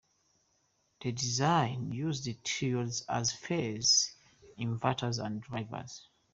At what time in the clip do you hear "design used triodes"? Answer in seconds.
1.11-3.05